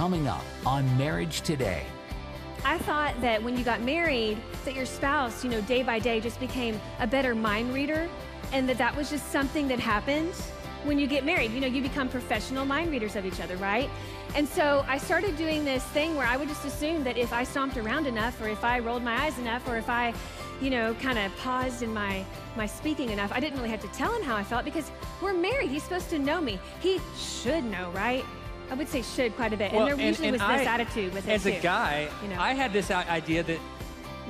[0.00, 1.82] coming up on Marriage Today.
[2.64, 6.20] I thought that when you got married, that your spouse, you know, day by day
[6.20, 8.08] just became a better mind reader
[8.54, 10.32] and that that was just something that happened
[10.84, 11.50] when you get married.
[11.50, 13.90] You know, you become professional mind readers of each other, right?
[14.34, 17.44] And so I started doing this thing where I would just assume that if I
[17.44, 20.14] stomped around enough or if I rolled my eyes enough or if I,
[20.62, 22.24] you know, kind of paused in my
[22.56, 24.90] my speaking enough, I didn't really have to tell him how I felt because
[25.20, 25.68] we're married.
[25.68, 26.58] He's supposed to know me.
[26.80, 28.24] He should know, right?
[28.70, 29.72] I would say should quite a bit.
[29.72, 32.28] Well, and there usually was I, this attitude with it As too, a guy, you
[32.28, 32.40] know.
[32.40, 33.58] I had this idea that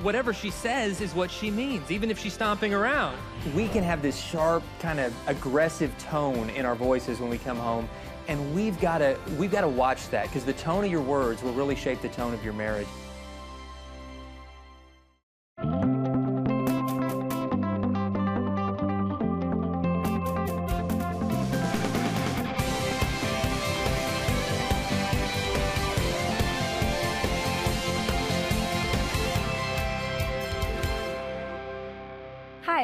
[0.01, 3.17] whatever she says is what she means, even if she's stomping around.
[3.55, 7.57] We can have this sharp, kind of aggressive tone in our voices when we come
[7.57, 7.87] home,
[8.27, 11.43] and we've got to we've got to watch that because the tone of your words
[11.43, 12.87] will really shape the tone of your marriage.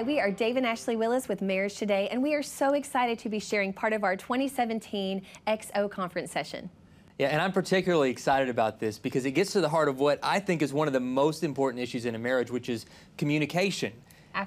[0.08, 3.28] We are Dave and Ashley Willis with Marriage Today, and we are so excited to
[3.28, 6.70] be sharing part of our 2017 XO conference session.
[7.20, 10.20] Yeah, and I'm particularly excited about this because it gets to the heart of what
[10.24, 12.86] I think is one of the most important issues in a marriage, which is
[13.18, 13.92] communication.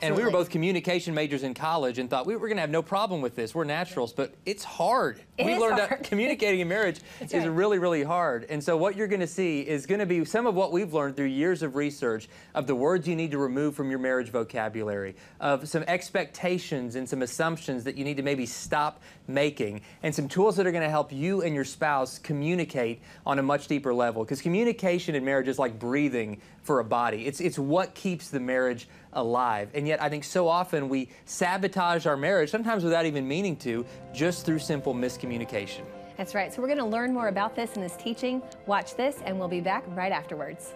[0.02, 2.70] And we were both communication majors in college and thought we were going to have
[2.70, 3.54] no problem with this.
[3.54, 5.20] We're naturals, but it's hard.
[5.36, 5.90] It we learned hard.
[5.90, 7.46] that communicating in marriage is right.
[7.46, 8.46] really, really hard.
[8.48, 10.92] And so what you're going to see is going to be some of what we've
[10.92, 14.30] learned through years of research of the words you need to remove from your marriage
[14.30, 20.14] vocabulary, of some expectations and some assumptions that you need to maybe stop making, and
[20.14, 23.66] some tools that are going to help you and your spouse communicate on a much
[23.66, 24.24] deeper level.
[24.24, 27.26] Because communication in marriage is like breathing for a body.
[27.26, 29.70] It's, it's what keeps the marriage alive.
[29.74, 33.84] And yet I think so often we sabotage our marriage, sometimes without even meaning to,
[34.12, 35.82] just through simple miscommunication.
[36.16, 36.52] That's right.
[36.52, 38.42] So we're going to learn more about this in this teaching.
[38.66, 40.74] Watch this, and we'll be back right afterwards.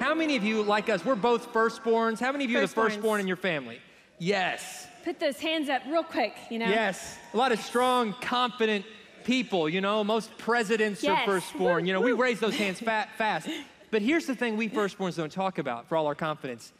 [0.00, 2.20] How many of you, like us, we're both firstborns?
[2.20, 3.80] How many of you are the firstborn in your family?
[4.18, 4.86] Yes.
[5.04, 6.68] Put those hands up real quick, you know?
[6.68, 7.16] Yes.
[7.32, 8.84] A lot of strong, confident
[9.24, 10.04] people, you know.
[10.04, 11.20] Most presidents Yes.
[11.20, 11.86] are firstborn.
[11.86, 13.48] You know, we raise those hands fa- fast.
[13.90, 16.72] But here's the thing we firstborns don't talk about for all our confidence.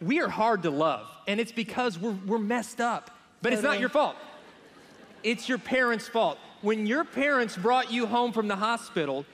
[0.00, 3.10] We are hard to love, and it's because we're, we're messed up.
[3.42, 4.16] But it's not your fault.
[5.22, 6.38] It's your parents' fault.
[6.62, 9.24] When your parents brought you home from the hospital,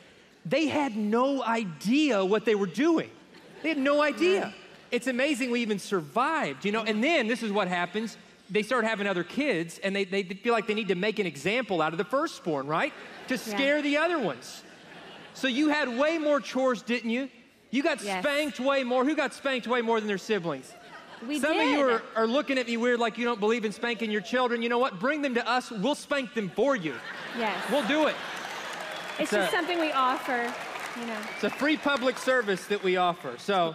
[0.45, 3.11] they had no idea what they were doing.
[3.62, 4.55] They had no idea.
[4.91, 6.83] It's amazing we even survived, you know.
[6.83, 8.17] And then this is what happens.
[8.51, 11.27] They start having other kids, and they, they feel like they need to make an
[11.27, 12.93] example out of the firstborn, right?
[13.28, 14.62] To scare the other ones.
[15.34, 17.31] So you had way more chores, didn't you?
[17.72, 18.22] You got Yes.
[18.22, 19.05] spanked way more.
[19.05, 20.72] Who got spanked way more than their siblings?
[21.27, 21.62] We Some did.
[21.72, 24.21] of you are, are looking at me weird like you don't believe in spanking your
[24.21, 24.60] children.
[24.60, 25.00] You know what?
[25.00, 25.71] Bring them to us.
[25.71, 26.94] We'll spank them for you.
[27.38, 27.56] Yes.
[27.71, 28.15] We'll do it.
[29.19, 30.53] it's so- just something we offer,
[31.00, 31.16] you know.
[31.34, 33.34] It's a free public service that we offer.
[33.38, 33.75] So,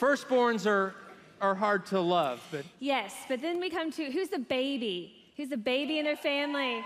[0.00, 0.94] firstborns are,
[1.40, 5.12] are hard to love, but Yes, but then we come to who's the baby?
[5.36, 6.82] Who's the baby in their family?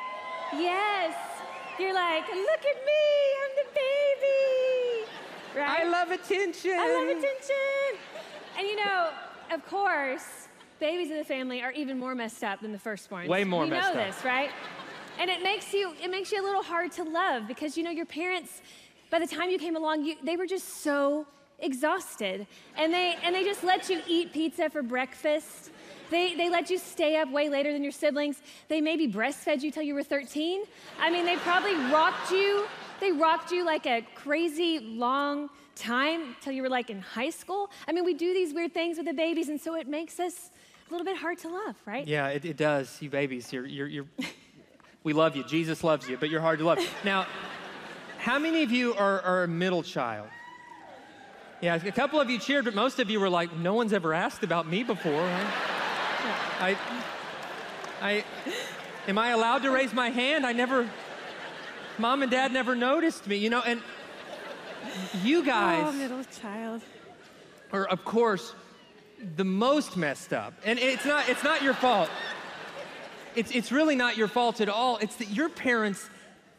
[0.53, 1.15] Yes.
[1.79, 3.05] You're like, look at me,
[3.45, 4.56] I'm the baby.
[5.57, 5.81] Right?
[5.81, 6.77] I love attention.
[6.79, 7.99] I love attention.
[8.59, 9.11] And you know,
[9.53, 13.27] of course, babies in the family are even more messed up than the firstborn.
[13.27, 14.51] Way more we messed know this, right?
[15.19, 17.91] And it makes you it makes you a little hard to love because you know
[17.91, 18.61] your parents
[19.11, 21.27] by the time you came along, you, they were just so
[21.59, 22.47] exhausted.
[22.77, 25.71] And they and they just let you eat pizza for breakfast.
[26.09, 28.41] They, they let you stay up way later than your siblings.
[28.69, 30.63] They maybe breastfed you till you were 13.
[31.01, 32.67] I mean, they probably rocked you.
[33.01, 37.71] They rocked you like a crazy long time till you were like in high school.
[37.87, 40.51] I mean, we do these weird things with the babies, and so it makes us
[40.89, 42.07] a little bit hard to love, right?
[42.07, 43.01] Yeah, it, it does.
[43.03, 44.07] You babies, you're, you're, you're,
[45.05, 45.45] we love you.
[45.45, 46.79] Jesus loves you, but you're hard to love.
[47.05, 47.27] Now,
[48.19, 50.29] how many of you are, are a middle child?
[51.61, 54.13] Yeah, a couple of you cheered, but most of you were like, no one's ever
[54.13, 55.23] asked about me before.
[56.61, 56.77] I,
[58.01, 58.25] I,
[59.09, 60.45] am I allowed to raise my hand?
[60.45, 60.89] I never,
[61.99, 63.81] mom and dad never noticed me, you know, and
[65.23, 66.83] you guys Oh, middle child.
[67.73, 68.55] are, of course,
[69.37, 70.55] the most messed up.
[70.65, 72.11] And it's not, it's not your fault.
[73.35, 74.97] It's, it's really not your fault at all.
[74.99, 76.09] It's that your parents,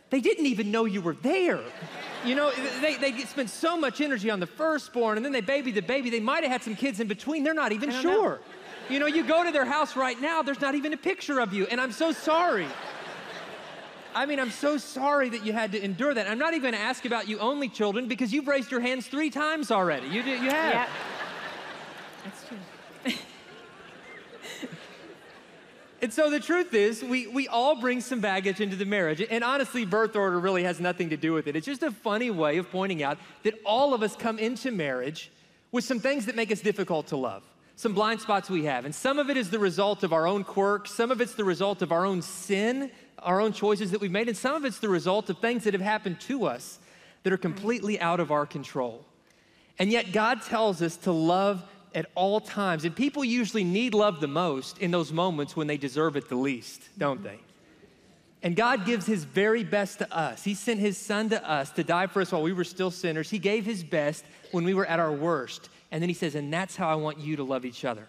[0.09, 1.61] they didn't even know you were there.
[2.25, 2.51] You know,
[2.81, 6.09] they, they spent so much energy on the firstborn, and then they baby the baby.
[6.09, 7.43] They might have had some kids in between.
[7.43, 8.11] They're not even don't know.
[8.13, 8.39] sure.
[8.89, 11.53] You know, you go to their house right now, there's not even a picture of
[11.53, 12.67] you, and I'm so sorry.
[14.17, 16.27] I mean, I'm so sorry that you had to endure that.
[16.27, 19.29] I'm not even gonna ask about you only children because you've raised your hands three
[19.29, 20.07] times already.
[20.07, 20.73] You, did, you have.
[20.73, 20.87] Yeah.
[22.23, 23.13] That's true.
[25.99, 29.19] And so the truth is, we, we all bring some baggage into the marriage.
[29.27, 31.55] And honestly, birth order really has nothing to do with it.
[31.55, 35.31] It's just a funny way of pointing out that all of us come into marriage
[35.71, 37.41] with some things that make us difficult to love,
[37.77, 38.85] some blind spots we have.
[38.85, 41.43] And some of it is the result of our own quirks, some of it's the
[41.43, 44.79] result of our own sin, our own choices that we've made, and some of it's
[44.79, 46.79] the result of things that have happened to us
[47.23, 49.03] that are completely out of our control.
[49.79, 52.85] And yet, God tells us to love at all times.
[52.85, 56.35] And people usually need love the most in those moments when they deserve it the
[56.35, 57.39] least, don't they?
[58.43, 60.43] And God gives His very best to us.
[60.43, 63.29] He sent His Son to us to die for us while we were still sinners.
[63.29, 65.69] He gave His best when we were at our worst.
[65.91, 68.07] And then He says, and that's how I want you to love each other.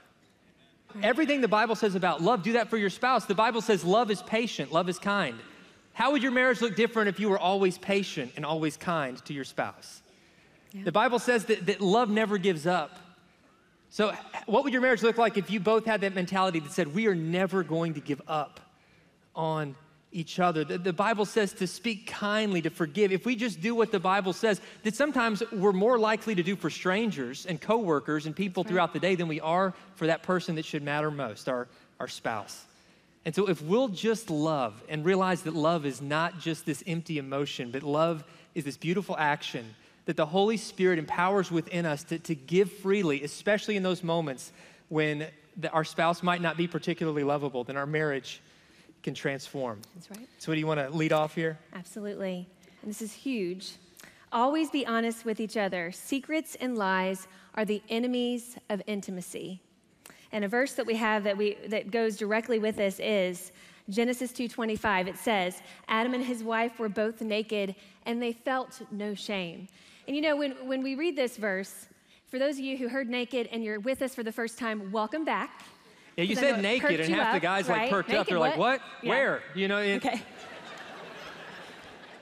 [1.02, 3.26] Everything the Bible says about love, do that for your spouse.
[3.26, 5.38] The Bible says love is patient, love is kind.
[5.92, 9.34] How would your marriage look different if you were always patient and always kind to
[9.34, 10.02] your spouse?
[10.72, 10.84] Yeah.
[10.84, 12.98] The Bible says that, that love never gives up.
[13.90, 14.14] So,
[14.46, 17.06] what would your marriage look like if you both had that mentality that said, we
[17.06, 18.60] are never going to give up
[19.34, 19.74] on
[20.12, 20.64] each other?
[20.64, 23.12] The, the, Bible says to speak kindly, to forgive.
[23.12, 26.56] If we just do what the Bible says, that sometimes we're more likely to do
[26.56, 28.70] for strangers and coworkers and people right.
[28.70, 31.68] throughout the day than we are for that person that should matter most, our,
[32.00, 32.64] our spouse.
[33.24, 37.18] And so, if we'll just love and realize that love is not just this empty
[37.18, 38.24] emotion, but love
[38.54, 39.74] is this beautiful action
[40.06, 44.52] that the Holy Spirit empowers within us to, to give freely, especially in those moments
[44.88, 45.26] when
[45.58, 48.40] the, our spouse might not be particularly lovable, then our marriage
[49.02, 49.80] can transform.
[49.94, 50.28] That's right.
[50.38, 51.58] So, what do you want to lead off here?
[51.74, 52.48] Absolutely.
[52.82, 53.72] And this is huge.
[54.32, 55.90] Always be honest with each other.
[55.92, 59.60] Secrets and lies are the enemies of intimacy.
[60.32, 63.52] And a verse that we have that, we, that goes directly with this is
[63.88, 65.08] Genesis 2:25.
[65.08, 67.74] It says, "Adam and his wife were both naked,
[68.04, 69.68] and they felt no shame."
[70.06, 71.86] And you know, when, when we read this verse,
[72.26, 74.92] for those of you who heard naked and you're with us for the first time,
[74.92, 75.62] welcome back.
[76.18, 77.82] Yeah, you said naked, and half up, the guys right?
[77.82, 78.26] like perked naked, up.
[78.26, 78.50] They're what?
[78.50, 78.80] like, "What?
[79.02, 79.08] Yeah.
[79.10, 79.78] Where?" You know.
[79.78, 80.20] It, okay.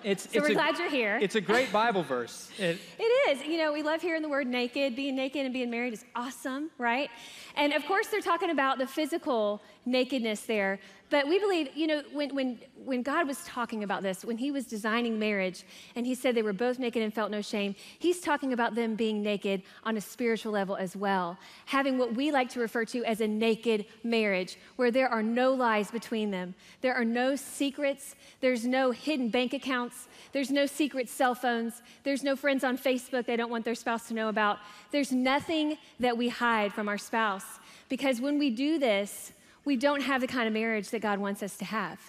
[0.04, 1.18] It's, so it's we're a, glad you're here.
[1.20, 2.50] It's a great Bible verse.
[2.58, 3.44] It, it is.
[3.44, 4.94] You know, we love hearing the word naked.
[4.94, 7.10] Being naked and being married is awesome, right?
[7.56, 10.78] And of course, they're talking about the physical nakedness there.
[11.08, 14.50] But we believe, you know, when, when, when God was talking about this, when he
[14.50, 15.64] was designing marriage,
[15.94, 18.96] and he said they were both naked and felt no shame, he's talking about them
[18.96, 21.38] being naked on a spiritual level as well.
[21.66, 25.52] Having what we like to refer to as a naked marriage, where there are no
[25.54, 26.54] lies between them.
[26.80, 28.16] There are no secrets.
[28.40, 30.08] There's no hidden bank accounts.
[30.32, 31.82] There's no secret cell phones.
[32.02, 34.58] There's no friends on Facebook they don't want their spouse to know about.
[34.90, 37.44] There's nothing that we hide from our spouse.
[37.88, 39.32] Because when we do this,
[39.66, 42.00] we don't have the kind of marriage that God wants us to have.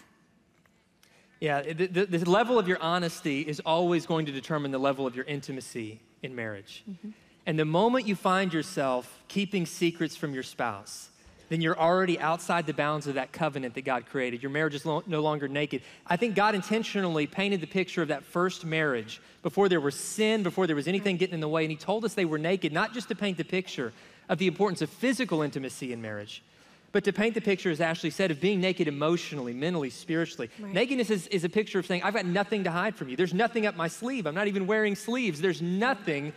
[1.42, 5.06] Yeah, the, the, the level of your honesty is always going to determine the level
[5.06, 6.83] of your intimacy in marriage.
[6.89, 7.09] Mm-hmm.
[7.45, 11.09] And the moment you find yourself keeping secrets from your spouse,
[11.50, 14.44] then you're already outside the bounds of that covenant that God created.
[14.44, 15.81] Your marriage is lo- no longer naked.
[16.06, 20.44] I think God intentionally painted the picture of that first marriage before there was sin,
[20.44, 21.63] before there was anything getting in the way.
[21.63, 23.94] And He told us they were naked, not just to paint the picture
[24.27, 26.44] of the importance of physical intimacy in marriage,
[26.92, 30.50] but to paint the picture, as Ashley said, of being naked emotionally, mentally, spiritually.
[30.60, 30.74] Right.
[30.74, 33.18] Nakedness is, is a picture of saying, I've got nothing to hide from you.
[33.18, 34.25] There's nothing up my sleeve.
[34.25, 35.42] I'm not even wearing sleeves.
[35.42, 36.34] There's nothing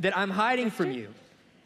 [0.00, 1.08] that I'm hiding from you.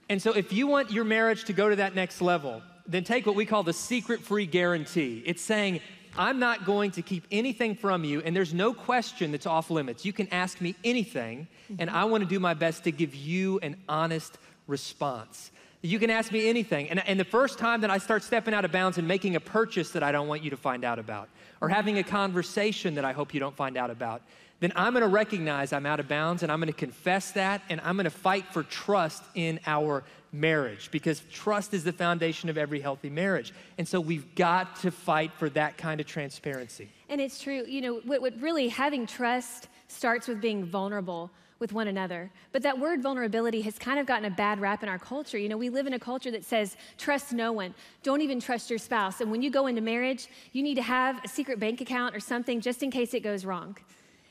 [0.08, 3.26] And so, if you want your marriage to go to that next level, then take
[3.26, 5.23] what we call the secret free guarantee.
[5.26, 5.81] It's saying,
[6.17, 10.05] I'm not going to keep anything from you, and there's no question that's off limits.
[10.05, 11.97] You can ask me anything, and mm-hmm.
[11.97, 15.50] I want to do my best to give you an honest response.
[15.80, 16.90] You can ask me anything.
[16.90, 19.40] And, and the first time that I start stepping out of bounds and making a
[19.40, 21.28] purchase that I don't want you to find out about,
[21.61, 24.23] or having a conversation that I hope you don't find out about,
[24.61, 27.97] then I'm gonna recognize I'm out of bounds and I'm gonna confess that and I'm
[27.97, 33.08] gonna fight for trust in our marriage because trust is the foundation of every healthy
[33.08, 33.52] marriage.
[33.78, 36.88] And so we've got to fight for that kind of transparency.
[37.08, 41.73] And it's true, you know, what, what really having trust starts with being vulnerable with
[41.73, 42.31] one another.
[42.53, 45.38] But that word vulnerability has kind of gotten a bad rap in our culture.
[45.38, 47.75] You know, we live in a culture that says, trust no one.
[48.03, 49.21] Don't even trust your spouse.
[49.21, 52.21] And when you go into marriage, you need to have a secret bank account or
[52.21, 53.77] something just in case it goes wrong.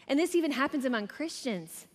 [0.07, 1.85] And this even happens among Christians.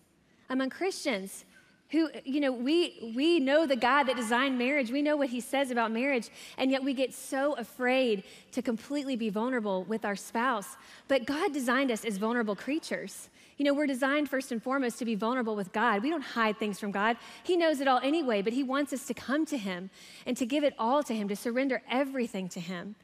[0.50, 1.46] Among Christians
[1.92, 4.90] who, you know, we, we know the God that designed marriage.
[4.90, 6.30] We know what he says about marriage.
[6.56, 10.76] And yet we get so afraid to completely be vulnerable with our spouse.
[11.06, 13.28] But God designed us as vulnerable creatures.
[13.62, 16.02] You know, we're designed first and foremost to be vulnerable with God.
[16.02, 17.16] We don't hide things from God.
[17.44, 19.88] He knows it all anyway, but He wants us to come to Him
[20.26, 22.96] and to give it all to Him, to surrender everything to Him.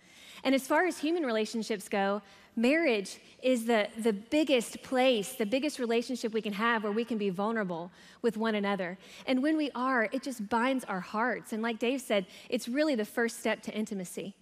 [0.43, 2.23] And as far as human relationships go,
[2.57, 7.19] marriage is the, the biggest place, the biggest relationship we can have where we can
[7.19, 8.99] be vulnerable with one another.
[9.27, 11.53] And when we are, it just binds our hearts.
[11.53, 14.35] And like Dave said, it's really the first step to intimacy.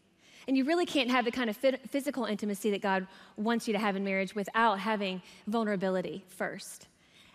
[0.49, 3.79] And you really can't have the kind of physical intimacy that God wants you to
[3.81, 6.87] have in marriage without having vulnerability first.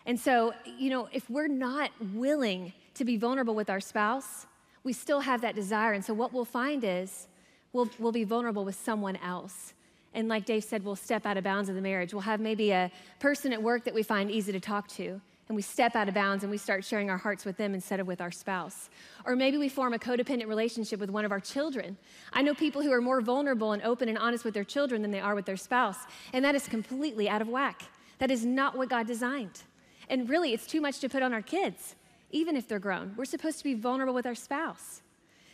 [0.06, 4.48] And so, you know, if we're not willing to be vulnerable with our spouse,
[4.84, 5.94] we still have that desire.
[5.94, 7.28] And so, what we'll find is
[7.74, 9.74] we'll, we'll be vulnerable with someone else.
[10.14, 12.14] And like Dave said, we'll step out of bounds of the marriage.
[12.14, 15.22] We'll have maybe a person at work that we find easy to talk to
[15.52, 18.00] and we step out of bounds and we start sharing our hearts with them instead
[18.00, 18.90] of with our spouse.
[19.26, 21.98] Or maybe we form a codependent relationship with one of our children.
[22.32, 25.12] I know people who are more vulnerable and open and honest with their children than
[25.12, 25.98] they are with their spouse,
[26.32, 27.84] and that is completely out of whack.
[28.20, 29.64] That is not what God designed.
[30.08, 31.96] And really, it's too much to put on our kids,
[32.30, 33.14] even if they're grown.
[33.18, 35.02] We're supposed to be vulnerable with our spouse.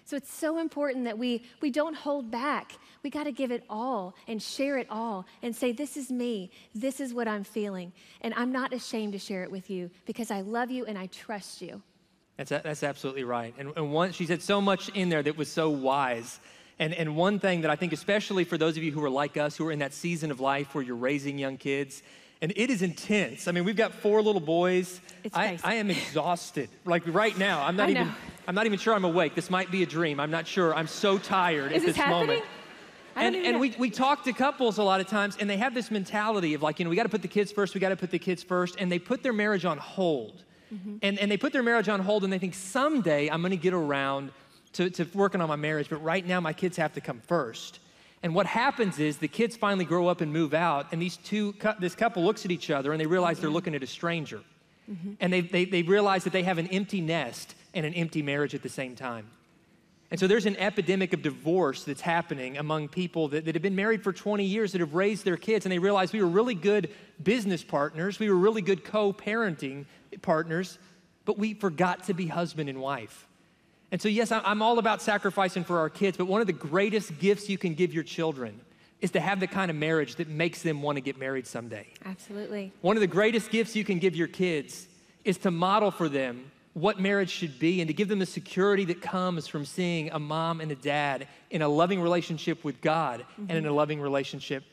[0.07, 2.71] So it's so important that we, we don't hold back.
[3.03, 6.49] We got to give it all and share it all and say, This is me.
[6.73, 7.91] This is what I'm feeling.
[8.21, 11.07] And I'm not ashamed to share it with you because I love you and I
[11.07, 11.81] trust you.
[12.37, 13.53] That's, that's absolutely right.
[13.57, 16.39] And, and one, she said so much in there that was so wise.
[16.79, 19.35] And, and one thing that I think, especially for those of you who are like
[19.35, 22.01] us, who are in that season of life where you're raising young kids,
[22.41, 23.47] and it is intense.
[23.47, 25.01] I mean, we've got four little boys.
[25.23, 26.69] It's I, I am exhausted.
[26.85, 28.11] Like right now, I'm not even.
[28.47, 29.35] I'm not even sure I'm awake.
[29.35, 30.21] This might be a dream.
[30.21, 30.73] I'm not sure.
[30.73, 32.43] I'm so tired is at this, this moment.
[33.17, 35.89] And, and we, we talk to couples a lot of times, and they have this
[35.89, 37.95] mentality of like, you know, we got to put the kids first, we got to
[37.95, 40.43] put the kids first, and they put their marriage on hold.
[40.73, 40.97] Mm-hmm.
[41.01, 43.57] And, and they put their marriage on hold, and they think someday I'm going to
[43.57, 44.31] get around
[44.73, 47.79] to, to working on my marriage, but right now my kids have to come first.
[48.23, 51.53] And what happens is the kids finally grow up and move out, and these two,
[51.79, 54.41] this couple looks at each other and they realize they're looking at a stranger.
[54.89, 55.13] Mm-hmm.
[55.19, 58.55] And they, they, they realize that they have an empty nest and an empty marriage
[58.55, 59.27] at the same time.
[60.09, 63.75] And so there's an epidemic of divorce that's happening among people that, that have been
[63.75, 66.55] married for 20 years, that have raised their kids, and they realize we were really
[66.55, 66.89] good
[67.21, 69.85] business partners, we were really good co parenting
[70.21, 70.79] partners,
[71.25, 73.26] but we forgot to be husband and wife.
[73.91, 77.19] And so, yes, I'm all about sacrificing for our kids, but one of the greatest
[77.19, 78.59] gifts you can give your children
[78.99, 81.87] is to have the kind of marriage that makes them want to get married someday.
[82.03, 82.73] Absolutely.
[82.81, 84.87] One of the greatest gifts you can give your kids
[85.23, 88.85] is to model for them what marriage should be and to give them the security
[88.85, 93.21] that comes from seeing a mom and a dad in a loving relationship with God
[93.21, 93.45] mm-hmm.
[93.49, 94.63] and in a loving relationship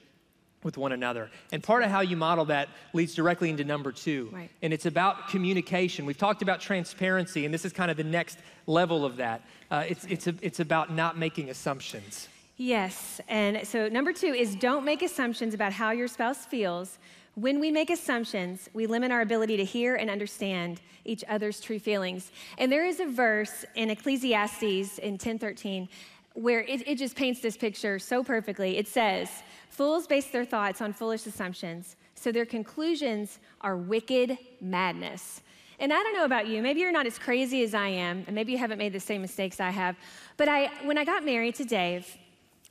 [0.65, 1.31] with one another.
[1.53, 4.31] And part of how you model that leads directly into number two.
[4.33, 4.51] Right.
[4.63, 6.07] And it's about communication.
[6.07, 9.43] We've talked about transparency, and this is kind of the next level of that.
[9.71, 12.29] Uh, it's, it's, a, it's about not making assumptions.
[12.57, 13.21] Yes.
[13.29, 16.99] And so number two is don't make assumptions about how your spouse feels.
[17.35, 21.81] When we make assumptions, we limit our ability to hear and understand each other's true
[21.81, 22.31] feelings.
[22.59, 25.89] And there is a verse in Ecclesiastes in 1013
[26.35, 28.77] where it, it just paints this picture so perfectly.
[28.77, 29.31] It says,
[29.71, 35.41] Fools base their thoughts on foolish assumptions, so their conclusions are wicked madness.
[35.81, 38.35] And I don't know about you, maybe you're not as crazy as I am, and
[38.35, 39.97] maybe you haven't made the same mistakes I have.
[40.37, 42.07] But I, when I got married to Dave,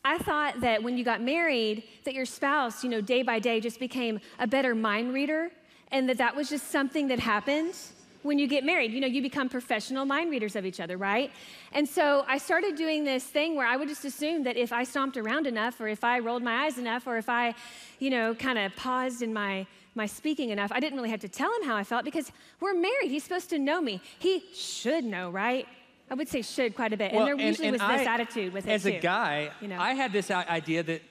[0.05, 3.59] I thought that when you got married, that your spouse, you know, day by day
[3.59, 5.51] just became a better mind reader,
[5.91, 7.75] and that that was just something that happened
[8.23, 8.91] when you get married.
[8.91, 11.31] You know, you become professional mind readers of each other, right?
[11.71, 14.83] And so I started doing this thing where I would just assume that if I
[14.83, 17.53] stomped around enough, or if I rolled my eyes enough, or if I,
[17.99, 21.29] you know, kind of paused in my my speaking enough, I didn't really have to
[21.29, 23.11] tell him how I felt because we're married.
[23.11, 24.01] He's supposed to know me.
[24.17, 25.67] He should know, right?
[26.09, 27.11] I would say should quite a bit.
[27.13, 28.89] Well, and there and, usually and was I, this attitude with it as too.
[28.89, 29.79] As a guy, you know?
[29.79, 31.01] I had this idea that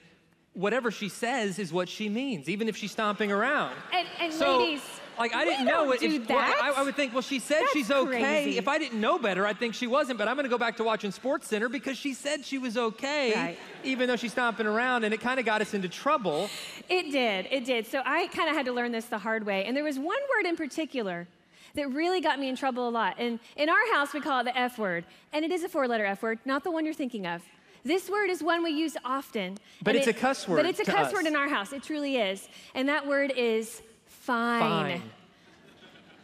[0.55, 3.75] whatever she says is what she means, even if she's stomping around.
[3.93, 4.83] And, and so, ladies,
[5.19, 6.03] like I didn't know it.
[6.03, 6.29] If.
[6.29, 8.21] Well, I, I, would think, well, she said That's she's okay.
[8.21, 8.59] Crazy.
[8.59, 10.19] If I didn't know better, I'd think she wasn't.
[10.19, 13.33] But I'm going to go back to watching SportsCenter because she said she was okay,
[13.35, 13.59] right.
[13.85, 16.49] even though she's stomping around, and it kind of got us into trouble.
[16.89, 17.47] It did.
[17.51, 17.87] It did.
[17.87, 19.65] So I kind of had to learn this the hard way.
[19.65, 21.27] And there was one word in particular
[21.75, 23.17] that really got me in trouble a lot.
[23.19, 26.05] And in our house, we call it the F word, and it is a four-letter
[26.05, 27.43] F word, not the one you're thinking of.
[27.85, 29.59] This word is one we use often.
[29.83, 30.57] But it's it, a cuss word.
[30.57, 31.13] But it's a cuss us.
[31.13, 31.73] word in our house.
[31.73, 32.49] It truly is.
[32.75, 33.83] And that word is
[34.23, 34.61] fine.
[34.61, 35.03] Fine.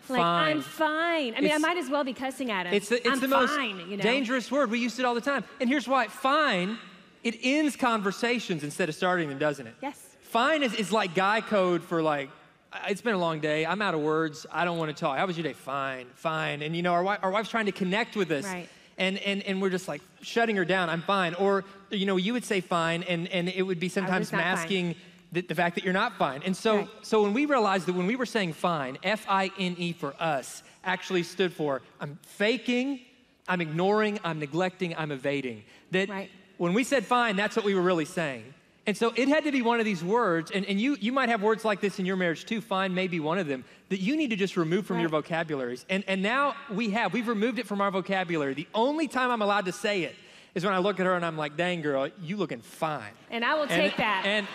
[0.09, 0.57] Like, fine.
[0.57, 0.89] I'm fine.
[1.35, 2.73] I mean, It's- I might as well be cussing at him.
[2.73, 4.03] It's the, it's I'm the most fine, you know?
[4.03, 4.71] dangerous word.
[4.71, 5.45] We use it all the time.
[5.61, 6.79] And here's why fine,
[7.23, 9.75] it ends conversations instead of starting them, doesn't it?
[9.83, 10.17] Yes.
[10.23, 12.31] Fine is, is like guy code for like,
[12.87, 13.67] it's been a long day.
[13.67, 14.47] I'm out of words.
[14.51, 15.19] I don't want to talk.
[15.19, 15.53] How was your day?
[15.53, 16.63] Fine, fine.
[16.63, 18.45] And you know, our, wife, our wife's trying to connect with us.
[18.45, 18.69] Right.
[18.99, 20.89] And, and, and we're just like shutting her down.
[20.91, 21.35] I'm fine.
[21.35, 25.03] Or, you know, you would say fine, and, and it would be sometimes masking fine.
[25.33, 26.43] The, the, fact that you're not fine.
[26.45, 26.89] And so, Right.
[27.03, 30.15] so when we realized that when we were saying fine, F I N E for
[30.19, 33.01] us actually stood for I'm faking,
[33.47, 35.65] I'm ignoring, I'm neglecting, I'm evading.
[35.91, 36.31] That Right.
[36.57, 38.55] when we said fine, that's what we were really saying.
[38.87, 41.29] And so it had to be one of these words, and, and you, you might
[41.29, 44.01] have words like this in your marriage too, fine may be one of them, that
[44.01, 45.85] you need to just remove from your vocabularies.
[45.91, 48.55] And, and now we have, we've removed it from our vocabulary.
[48.55, 50.17] The only time I'm allowed to say it
[50.55, 53.13] is when I look at her and I'm like, dang girl, you looking fine.
[53.31, 54.23] And I will take that.
[54.25, 54.47] And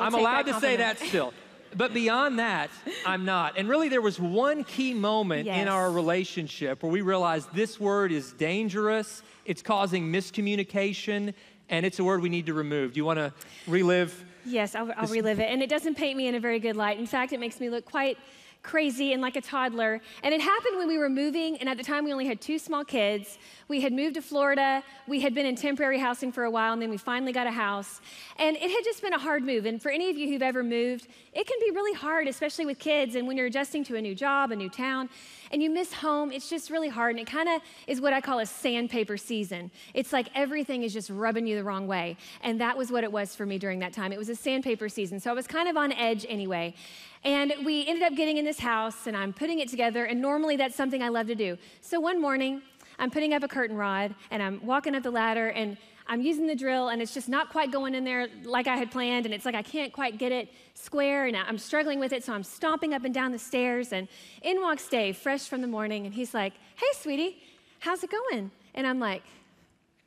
[0.00, 1.32] I I'm allowed to say that still.
[1.74, 2.70] But beyond that,
[3.06, 3.56] I'm not.
[3.56, 8.12] And really, there was one key moment in our relationship where we realized this word
[8.12, 11.34] is dangerous, it's causing miscommunication,
[11.68, 12.92] and it's a word we need to remove.
[12.92, 13.32] Do you want to
[13.66, 14.24] relive?
[14.44, 15.44] Yes, I'll, I'll relive it.
[15.44, 16.98] And it doesn't paint me in a very good light.
[16.98, 18.18] In fact, it makes me look quite
[18.62, 20.00] crazy and like a toddler.
[20.22, 22.58] And it happened when we were moving, and at the time we only had two
[22.58, 23.38] small kids.
[23.68, 24.82] We had moved to Florida.
[25.08, 27.50] We had been in temporary housing for a while, and then we finally got a
[27.50, 28.00] house.
[28.38, 29.66] And it had just been a hard move.
[29.66, 32.78] And for any of you who've ever moved, it can be really hard, especially with
[32.78, 35.08] kids and when you're adjusting to a new job, a new town,
[35.50, 36.30] and you miss home.
[36.30, 37.16] It's just really hard.
[37.16, 39.70] And it kind of is what I call a sandpaper season.
[39.94, 42.16] It's like everything is just rubbing you the wrong way.
[42.42, 44.12] And that was what it was for me during that time.
[44.12, 45.20] It was a sandpaper season.
[45.20, 46.74] So I was kind of on edge anyway.
[47.24, 50.04] And we ended up getting in this house, and I'm putting it together.
[50.04, 51.56] And normally that's something I love to do.
[51.80, 52.62] So one morning,
[52.98, 55.76] I'm putting up a curtain rod, and I'm walking up the ladder, and
[56.08, 58.90] I'm using the drill, and it's just not quite going in there like I had
[58.90, 59.24] planned.
[59.24, 62.24] And it's like I can't quite get it square, and I'm struggling with it.
[62.24, 63.92] So I'm stomping up and down the stairs.
[63.92, 64.08] And
[64.42, 67.40] in walks Dave, fresh from the morning, and he's like, Hey, sweetie,
[67.78, 68.50] how's it going?
[68.74, 69.22] And I'm like,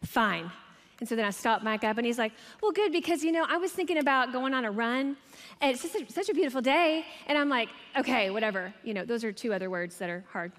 [0.04, 0.52] Fine.
[1.00, 3.46] And so then I stopped back up, and he's like, Well, good, because you know,
[3.48, 5.18] I was thinking about going on a run,
[5.62, 7.06] and it's just a, such a beautiful day.
[7.28, 8.74] And I'm like, Okay, whatever.
[8.84, 10.52] You know, those are two other words that are hard.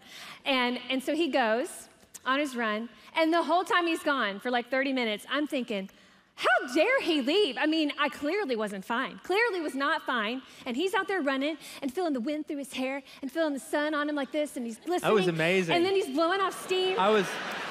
[0.44, 1.88] And, and so he goes
[2.24, 5.88] on his run, and the whole time he's gone for like 30 minutes, I'm thinking,
[6.34, 7.56] how dare he leave?
[7.58, 9.18] I mean, I clearly wasn't fine.
[9.22, 10.42] Clearly was not fine.
[10.66, 13.60] And he's out there running and feeling the wind through his hair and feeling the
[13.60, 15.08] sun on him like this, and he's glistening.
[15.08, 15.76] That was amazing.
[15.76, 16.98] And then he's blowing off steam.
[16.98, 17.26] I was,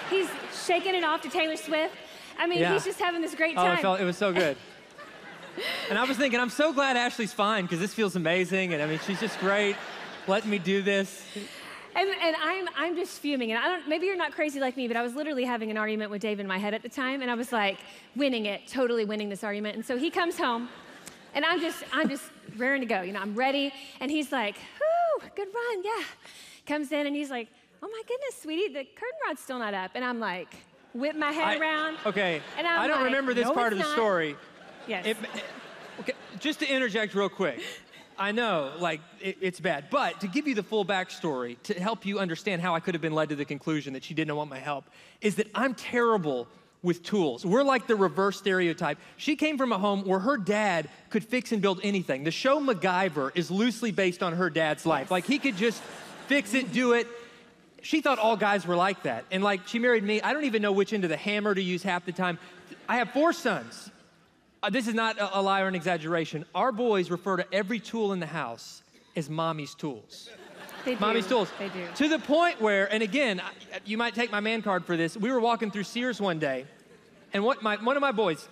[0.10, 0.30] He's
[0.66, 1.96] shaking it off to Taylor Swift.
[2.38, 2.74] I mean, Yeah.
[2.74, 3.72] he's just having this great time.
[3.72, 4.58] oh, it, felt, it was so good.
[5.90, 8.74] and I was thinking, I'm so glad Ashley's fine because this feels amazing.
[8.74, 9.76] And I mean, she's just great
[10.28, 11.24] letting me do this.
[11.96, 13.52] and, and I'm, I'm just fuming.
[13.52, 15.78] And I don't, maybe you're not crazy like me, but I was literally having an
[15.78, 17.22] argument with Dave in my head at the time.
[17.22, 17.78] And I was like
[18.16, 19.76] winning it, totally winning this argument.
[19.76, 20.68] And so he comes home,
[21.34, 22.24] and I'm just, I'm just
[22.58, 23.02] raring to go.
[23.02, 23.72] You know, I'm ready.
[24.00, 26.04] And he's like, whoo, good run, yeah.
[26.66, 27.48] Comes in, and he's like,
[27.84, 29.92] oh my goodness, sweetie, the curtain rod's still not up.
[29.96, 30.56] And I'm like,
[30.96, 31.98] whip my head I- around.
[32.06, 34.36] Okay, And I'm I don't like, remember this "No, part of the not." story.
[34.88, 35.06] Yes.
[35.06, 35.18] It,
[36.00, 37.60] okay, just to interject real quick,
[38.18, 42.06] I know, like, it, it's bad, but to give you the full backstory, to help
[42.06, 44.50] you understand how I could have been led to the conclusion that she didn't want
[44.50, 44.86] my help,
[45.22, 46.48] is that I'm terrible
[46.82, 47.44] with tools.
[47.46, 49.00] We're like the reverse stereotype.
[49.18, 52.24] She came from a home where her dad could fix and build anything.
[52.24, 55.10] The show MacGyver is loosely based on her dad's life.
[55.12, 55.82] Like, he could just
[56.28, 57.08] fix it, do it.
[57.86, 59.26] She thought all guys were like that.
[59.30, 60.20] And like, she married me.
[60.20, 62.40] I don't even know which end of the hammer to use half the time.
[62.90, 63.92] I have four sons.
[64.64, 66.46] Uh, this is not a, a lie or an exaggeration.
[66.56, 68.82] Our boys refer to every tool in the house
[69.16, 70.32] as mommy's tools.
[70.84, 71.00] they do.
[71.00, 71.52] Mommy's tools.
[71.60, 71.86] They do.
[71.98, 75.16] To the point where, and again, I- you might take my man card for this.
[75.16, 76.66] We were walking through Sears one day,
[77.34, 78.50] and what my, one of my boys,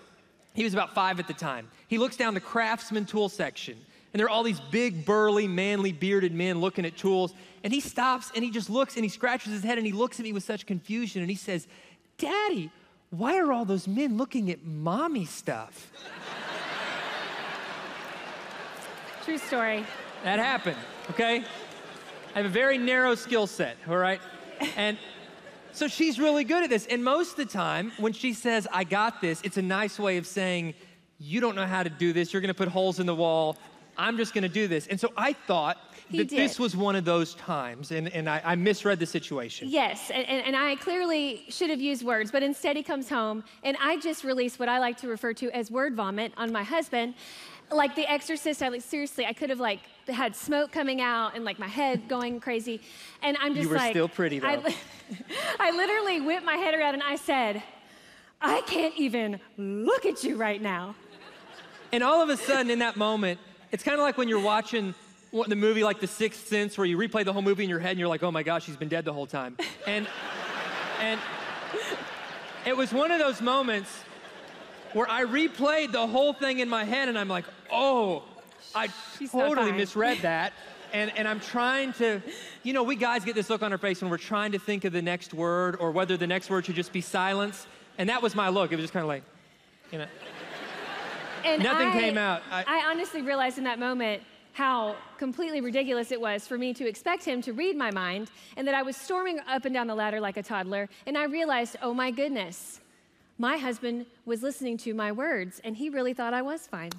[0.54, 1.72] he was about five at the time.
[1.88, 3.78] He looks down the craftsman tool section,
[4.14, 7.34] and there are all these big, burly, manly, bearded men looking at tools.
[7.64, 10.20] And he stops and he just looks and he scratches his head and he looks
[10.20, 11.68] at me with such confusion and he says,
[12.20, 12.70] Daddy,
[13.10, 15.92] why are all those men looking at mommy stuff?
[19.26, 19.84] True story.
[20.24, 20.78] That happened,
[21.10, 21.44] okay?
[22.36, 24.22] I have a very narrow skill set, all right?
[24.78, 24.98] And
[25.72, 26.86] so she's really good at this.
[26.86, 30.18] And most of the time, when she says, I got this, it's a nice way
[30.18, 30.76] of saying,
[31.20, 32.32] You don't know how to do this.
[32.32, 33.58] You're gonna put holes in the wall.
[33.98, 34.88] I'm just gonna do this.
[34.88, 35.78] And so I thought
[36.10, 39.70] He that this was one of those times, and, and I, I misread the situation.
[39.70, 43.78] Yes, and, and, I clearly should have used words, but instead he comes home, and
[43.82, 47.16] I just released what I like to refer to as word vomit on my husband.
[47.72, 51.44] Like The Exorcist, I like seriously, I could have like had smoke coming out and
[51.46, 52.82] like my head going crazy,
[53.22, 54.68] and I'm just you were like, still pretty, I, though.
[54.68, 54.76] li-
[55.60, 57.64] I literally whipped my head around and I said,
[58.42, 60.96] I can't even look at you right now.
[61.94, 63.40] And all of a sudden, in that moment,
[63.74, 64.94] it's kind of like when you're watching
[65.48, 67.90] the movie like The Sixth Sense, where you replay the whole movie in your head
[67.90, 69.58] and you're like, oh my gosh, she's been dead the whole time.
[69.88, 70.08] And,
[71.02, 71.20] and
[72.68, 73.90] it was one of those moments
[74.94, 78.22] where I replayed the whole thing in my head and I'm like, oh,
[78.76, 80.54] I She's totally misread that.
[80.94, 82.22] And, and I'm trying to,
[82.62, 84.86] you know, we guys get this look on our face when we're trying to think
[84.86, 87.66] of the next word or whether the next word should just be silence.
[87.98, 88.72] And that was my look.
[88.72, 89.24] It was just kind of like,
[89.92, 90.06] you know.
[91.44, 92.42] And Nothing I- came out.
[92.52, 96.88] I- I honestly realized in that moment how completely ridiculous it was for me to
[96.88, 99.96] expect him to read my mind and that I was storming up and down the
[99.96, 100.90] ladder like a toddler.
[101.08, 102.80] And I realized, oh my goodness,
[103.40, 106.92] my husband was listening to my words and he really thought I was fine.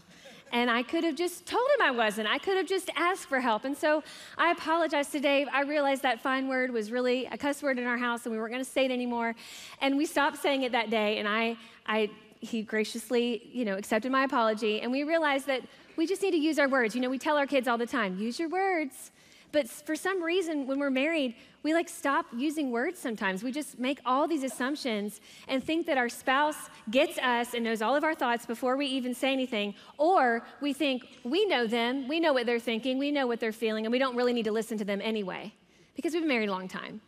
[0.53, 2.29] And I could have just told him I wasn't.
[2.29, 3.65] I could have just asked for help.
[3.65, 4.03] And so
[4.37, 5.49] I apologized to Dave.
[5.53, 8.39] I realized that fine word was really a cuss word in our house and we
[8.39, 9.35] weren't going to say it anymore.
[9.81, 11.19] And we stopped saying it that day.
[11.19, 12.11] And I, I,
[12.45, 14.81] he graciously, you know, accepted my apology.
[14.81, 15.63] And we realized that
[15.97, 16.95] we just need to use our words.
[16.95, 19.11] You know, we tell our kids all the time, use your words.
[19.53, 23.45] But for some reason, when we're married, we like stop using words sometimes.
[23.45, 26.57] We just make all these assumptions and think that our spouse
[26.91, 29.75] gets us and knows all of our thoughts before we even say anything.
[29.97, 33.53] Or we think we know them, we know what they're thinking, we know what they're
[33.53, 35.55] feeling, and we don't really need to listen to them anyway
[35.95, 37.01] because we've been married a long time.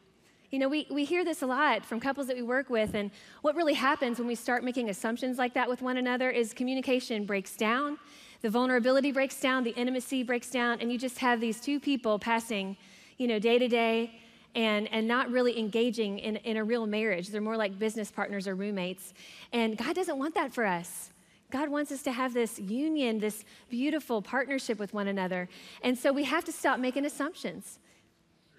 [0.51, 3.11] You know, we, we hear this a lot from couples that we work with, and
[3.43, 7.25] what really happens when we start making assumptions like that with one another is communication
[7.25, 7.99] breaks down
[8.43, 12.19] the vulnerability breaks down, the intimacy breaks down, and you just have these two people
[12.19, 12.77] passing,
[13.19, 14.21] you know, day to day
[14.55, 17.29] and, and not really engaging in, in a real marriage.
[17.29, 19.15] They're more like business partners or roommates.
[19.53, 21.11] And God doesn't want that for us.
[21.51, 25.49] God wants us to have this union, this beautiful partnership with one another.
[25.83, 27.79] And so we have to stop making assumptions.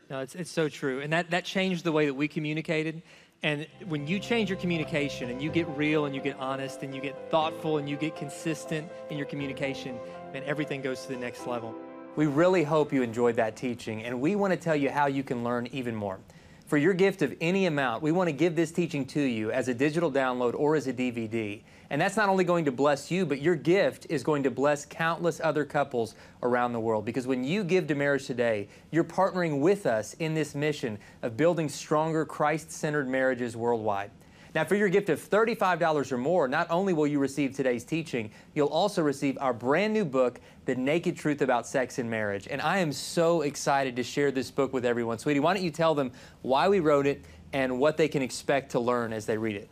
[0.09, 1.01] No, it's, it's so true.
[1.01, 3.01] And that, that changed the way that we communicated.
[3.43, 6.95] And when you change your communication and you get real and you get honest and
[6.95, 9.97] you get thoughtful and you get consistent in your communication,
[10.33, 11.75] then everything goes to the next level.
[12.15, 15.23] We really hope you enjoyed that teaching, and we want to tell you how you
[15.23, 16.17] can learn even more.
[16.65, 19.67] For your gift of any amount, we want to give this teaching to you as
[19.67, 21.61] a digital download or as a DVD.
[21.89, 24.85] And that's not only going to bless you, but your gift is going to bless
[24.85, 27.05] countless other couples around the world.
[27.05, 31.37] Because when you give to Marriage Today, you're partnering with us in this mission of
[31.37, 34.11] building stronger, Christ centered marriages worldwide.
[34.55, 38.31] Now, for your gift of $35 or more, not only will you receive today's teaching,
[38.55, 42.47] you'll also receive our brand new book, The Naked Truth About Sex and Marriage.
[42.49, 45.19] And I am so excited to share this book with everyone.
[45.19, 47.23] Sweetie, why don't you tell them why we wrote it
[47.53, 49.69] and what they can expect to learn as they read it?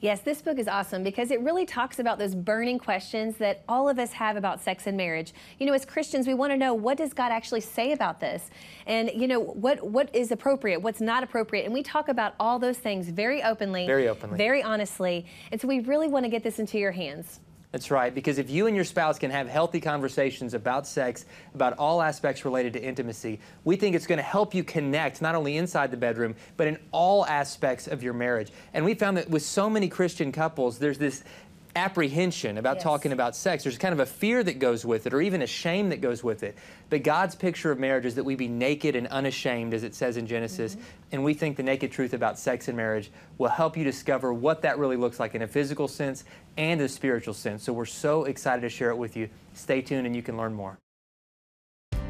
[0.00, 3.88] Yes, this book is awesome because it really talks about those burning questions that all
[3.88, 5.32] of us have about sex and marriage.
[5.58, 8.50] You know, as Christians, we want to know what does God actually say about this?
[8.86, 11.64] And you know, what what is appropriate, what's not appropriate?
[11.64, 15.26] And we talk about all those things very openly, very openly, very honestly.
[15.50, 17.40] And so we really want to get this into your hands.
[17.72, 21.76] That's right, because if you and your spouse can have healthy conversations about sex, about
[21.78, 25.56] all aspects related to intimacy, we think it's going to help you connect not only
[25.56, 28.50] inside the bedroom, but in all aspects of your marriage.
[28.72, 31.22] And we found that with so many Christian couples, there's this
[31.76, 32.82] apprehension about yes.
[32.82, 33.62] talking about sex.
[33.62, 36.24] There's kind of a fear that goes with it, or even a shame that goes
[36.24, 36.56] with it.
[36.90, 40.16] But God's picture of marriage is that we be naked and unashamed, as it says
[40.16, 40.74] in Genesis.
[40.74, 41.12] Mm -hmm.
[41.12, 44.62] And we think the naked truth about sex and marriage will help you discover what
[44.62, 46.24] that really looks like in a physical sense
[46.56, 47.64] and a spiritual sense.
[47.64, 49.28] So we're so excited to share it with you.
[49.54, 50.76] Stay tuned and you can learn more.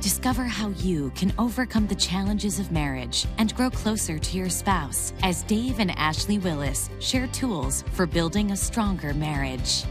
[0.00, 5.12] Discover how you can overcome the challenges of marriage and grow closer to your spouse
[5.22, 9.84] as Dave and Ashley Willis share tools for building a stronger marriage.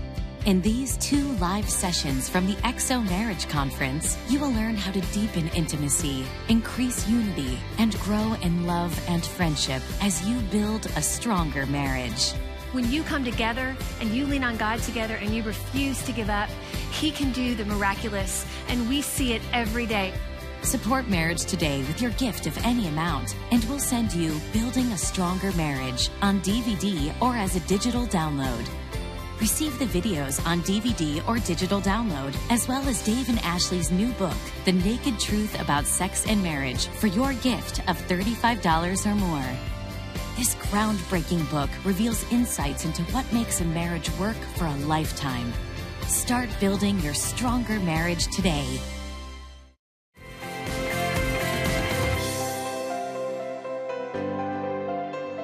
[0.45, 5.01] In these two live sessions from the XO Marriage Conference, you will learn how to
[5.11, 11.65] deepen intimacy, increase unity, and grow in love and friendship as you build a stronger
[11.65, 12.33] marriage.
[12.75, 16.29] When you come together and you lean on God together and you refuse to give
[16.29, 16.49] up,
[16.91, 20.13] He can do the miraculous, and we see it every day.
[20.61, 24.97] Support marriage today with your gift of any amount, and we'll send you Building a
[24.97, 28.67] Stronger Marriage on DVD or as a digital download.
[29.39, 34.11] Receive the videos on DVD or digital download, as well as Dave and Ashley's new
[34.15, 34.35] book,
[34.65, 39.74] The Naked Truth About Sex and Marriage, for your gift of $35 or more.
[40.38, 45.54] This groundbreaking book reveals insights into what makes a marriage work for a lifetime.
[46.08, 48.78] Start building your stronger marriage today.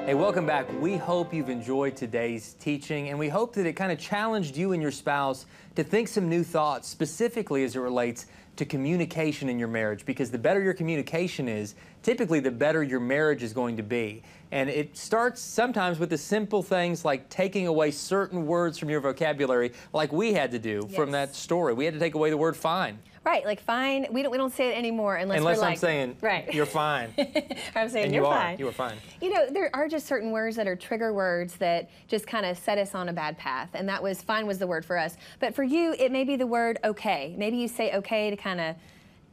[0.05, 0.67] Hey, welcome back.
[0.81, 4.73] We hope you've enjoyed today's teaching, and we hope that it kind of challenged you
[4.73, 5.45] and your spouse
[5.77, 8.25] to think some new thoughts, specifically as it relates
[8.57, 12.99] to communication in your marriage because the better your communication is, typically the better your
[12.99, 14.23] marriage is going to be.
[14.51, 18.99] And it starts sometimes with the simple things like taking away certain words from your
[18.99, 20.95] vocabulary, like we had to do yes.
[20.95, 21.73] from that story.
[21.73, 22.99] We had to take away the word fine.
[23.23, 24.07] Right, like fine.
[24.11, 26.51] We don't we don't say it anymore unless, unless we're I'm like, saying right.
[26.51, 27.13] you're fine.
[27.75, 28.57] I'm saying and you're you fine.
[28.57, 28.97] You are fine.
[29.21, 32.57] You know, there are just certain words that are trigger words that just kind of
[32.57, 35.17] set us on a bad path, and that was fine was the word for us.
[35.39, 37.35] But for you, it may be the word okay.
[37.37, 38.75] Maybe you say okay to kind of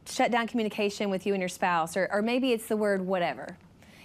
[0.05, 3.57] shut down communication with you and your spouse, or, or maybe it's the word whatever.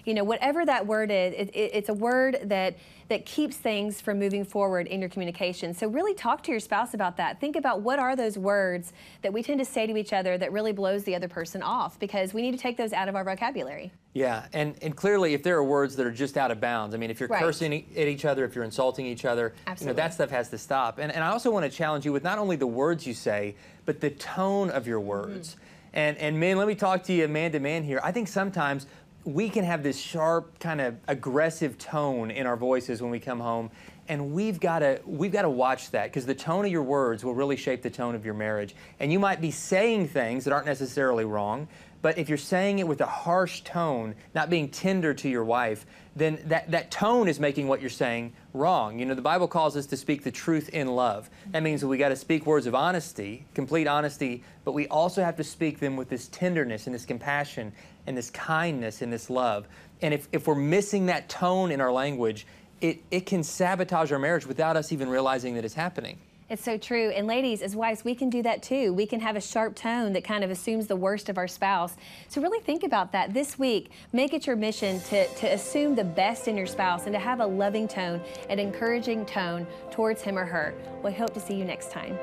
[0.05, 2.77] You know, whatever that word is, it, it, it's a word that
[3.09, 5.75] that keeps things from moving forward in your communication.
[5.75, 7.41] So really talk to your spouse about that.
[7.41, 10.53] Think about what are those words that we tend to say to each other that
[10.53, 13.25] really blows the other person off because we need to take those out of our
[13.25, 13.93] vocabulary.
[14.15, 16.99] Yeah, and, and clearly, if there are words that are just out of bounds, I
[16.99, 17.43] mean, if you're Right.
[17.43, 19.97] cursing at each other, if you're insulting each other, you know, Absolutely.
[19.97, 20.99] that stuff has to stop.
[20.99, 23.57] And, and I also want to challenge you with not only the words you say,
[23.87, 25.51] but the tone of your words.
[25.51, 25.64] Mm-hmm.
[25.95, 28.01] And, and man, let me talk to you man to man here.
[28.03, 28.87] I think sometimes
[29.25, 33.41] we can have this sharp, kind of aggressive tone in our voices when we come
[33.41, 33.71] home.
[34.09, 37.25] And we've got to we've got to watch that because the tone of your words
[37.25, 38.75] will really shape the tone of your marriage.
[39.01, 41.69] And you might be saying things that aren't necessarily wrong,
[42.05, 45.87] but if you're saying it with a harsh tone, not being tender to your wife,
[46.15, 48.99] then that, that tone is making what you're saying wrong.
[48.99, 51.31] You know, the Bible calls us to speak the truth in love.
[51.53, 55.25] That means that we got to speak words of honesty, complete honesty, but we also
[55.25, 57.73] have to speak them with this tenderness and this compassion
[58.07, 59.67] and this kindness and this love.
[60.03, 62.47] And if, if we're missing that tone in our language,
[62.83, 66.19] it, it can sabotage our marriage without us even realizing that it's happening.
[66.51, 67.09] It's so true.
[67.09, 68.93] And ladies, as wives, we can do that too.
[68.93, 71.97] We can have a sharp tone that kind of assumes the worst of our spouse.
[72.29, 73.91] So really think about that this week.
[74.13, 77.41] Make it your mission to, to assume the best in your spouse and to have
[77.41, 80.75] a loving tone, an encouraging tone towards him or her.
[81.03, 82.19] We hope to see you next time.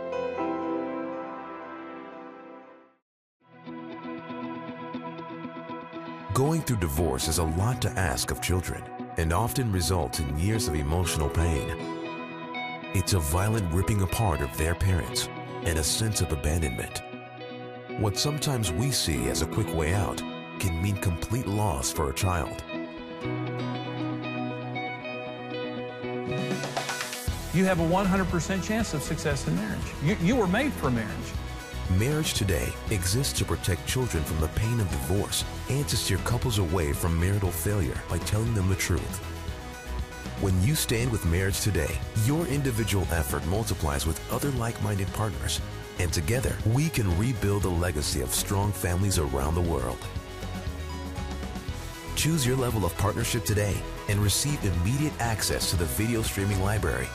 [6.36, 8.84] Going through divorce is a lot to ask of children
[9.18, 12.01] and often results in years of emotional pain.
[12.94, 15.30] It's a violent ripping apart of their parents
[15.64, 17.02] and a sense of abandonment.
[18.00, 20.18] What sometimes we see as a quick way out
[20.60, 22.62] can mean complete loss for a child.
[27.54, 29.80] You have a 100% chance of success in marriage.
[30.04, 31.32] You, you were made for marriage.
[31.98, 36.58] Marriage Today exists to protect children from the pain of divorce and to steer couples
[36.58, 39.31] away from marital failure by telling them the truth.
[40.42, 45.62] When you stand with Marriage Today, your individual effort multiplies with other like-minded partners,
[46.00, 50.00] and together we can rebuild a legacy of strong families around the world.
[52.16, 53.76] Choose your level of partnership today
[54.10, 57.08] and receive immediate access to the video streaming library.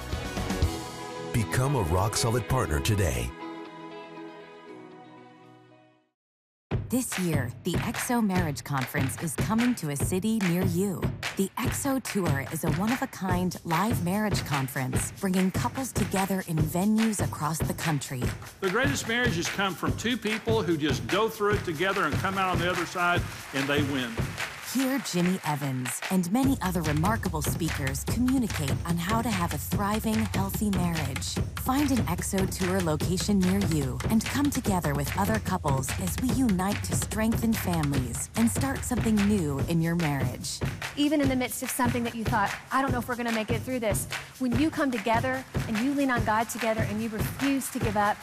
[1.32, 3.28] Become a rock-solid partner today.
[6.88, 11.02] This year, the XO Marriage Conference is coming to a city near you.
[11.36, 16.42] The XO Tour is a one of a kind live marriage conference bringing couples together
[16.48, 18.22] in venues across the country.
[18.60, 22.38] The greatest marriages come from two people who just go through it together and come
[22.38, 23.20] out on the other side
[23.52, 24.10] and they win.
[24.74, 30.16] Hear Jimmy Evans and many other remarkable speakers communicate on how to have a thriving,
[30.34, 31.34] healthy marriage.
[31.60, 36.30] Find an XO Tour location near you and come together with other couples as we
[36.30, 40.58] unite to strengthen families and start something new in your marriage.
[40.96, 43.28] even in the midst of something that you thought, I don't know if we're going
[43.28, 44.06] to make it through this,
[44.40, 47.96] when you come together and you lean on God together and you refuse to give
[47.96, 48.16] up,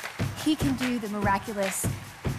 [0.44, 1.86] He can do the miraculous.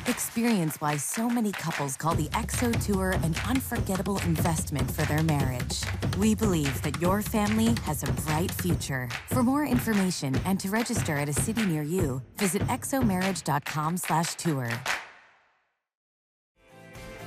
[0.06, 5.82] Experience why so many couples call the XO Tour an unforgettable investment for their marriage.
[6.18, 9.08] We believe that your family has a bright future.
[9.28, 14.70] For more information and to register at a city near you, visit xomarriage.com/tour.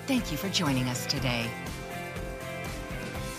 [0.06, 1.50] Thank you for joining us today.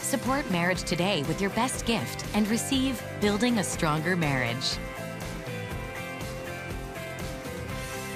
[0.01, 4.79] Support marriage today with your best gift and receive Building a Stronger Marriage.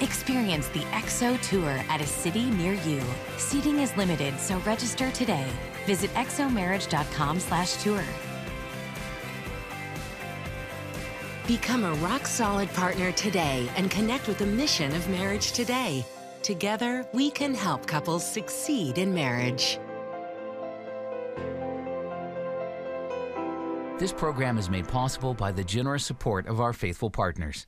[0.03, 3.01] Experience the XO Tour at a city near you.
[3.37, 5.47] Seating is limited, so register today.
[5.85, 8.03] Visit xomarriage.com slash tour.
[11.47, 16.05] Become a rock solid partner today and connect with the mission of Marriage Today.
[16.41, 19.79] Together, we can help couples succeed in marriage.
[23.99, 27.67] This program is made possible by the generous support of our faithful partners.